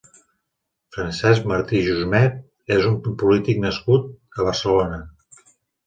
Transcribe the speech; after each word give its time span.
Francesc 0.97 1.45
Martí 1.51 1.77
i 1.81 1.83
Jusmet 1.89 2.75
és 2.79 2.91
un 2.95 2.99
polític 3.23 3.65
nascut 3.69 4.13
a 4.43 4.53
Barcelona. 4.53 5.03